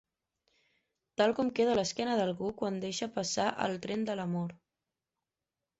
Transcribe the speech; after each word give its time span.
Tal 1.21 1.33
com 1.41 1.51
queda 1.59 1.75
l'esquena 1.81 2.15
d'algú 2.21 2.49
quan 2.63 2.81
deixa 2.87 3.09
passa 3.19 3.47
el 3.69 3.79
tren 3.87 4.11
de 4.11 4.19
l'amor. 4.23 4.59